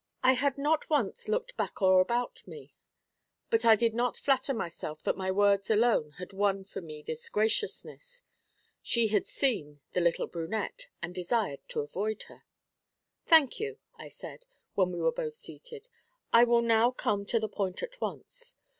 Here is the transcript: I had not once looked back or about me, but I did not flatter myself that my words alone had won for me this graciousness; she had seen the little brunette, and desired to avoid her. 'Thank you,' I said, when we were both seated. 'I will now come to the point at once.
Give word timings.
I 0.23 0.33
had 0.33 0.57
not 0.57 0.89
once 0.89 1.27
looked 1.27 1.55
back 1.57 1.79
or 1.79 1.99
about 2.01 2.41
me, 2.47 2.73
but 3.51 3.65
I 3.65 3.75
did 3.75 3.93
not 3.93 4.17
flatter 4.17 4.51
myself 4.51 5.03
that 5.03 5.15
my 5.15 5.29
words 5.29 5.69
alone 5.69 6.13
had 6.17 6.33
won 6.33 6.63
for 6.63 6.81
me 6.81 7.03
this 7.03 7.29
graciousness; 7.29 8.23
she 8.81 9.09
had 9.09 9.27
seen 9.27 9.79
the 9.91 10.01
little 10.01 10.25
brunette, 10.25 10.87
and 11.03 11.13
desired 11.13 11.59
to 11.67 11.81
avoid 11.81 12.23
her. 12.23 12.41
'Thank 13.27 13.59
you,' 13.59 13.77
I 13.95 14.09
said, 14.09 14.47
when 14.73 14.91
we 14.91 14.99
were 14.99 15.11
both 15.11 15.35
seated. 15.35 15.87
'I 16.33 16.45
will 16.45 16.63
now 16.63 16.89
come 16.89 17.23
to 17.27 17.39
the 17.39 17.47
point 17.47 17.83
at 17.83 18.01
once. 18.01 18.55